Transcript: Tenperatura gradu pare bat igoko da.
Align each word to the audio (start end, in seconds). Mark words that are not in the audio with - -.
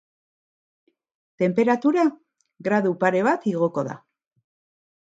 Tenperatura 1.43 2.07
gradu 2.71 2.95
pare 3.05 3.23
bat 3.31 3.47
igoko 3.55 3.87
da. 3.93 4.01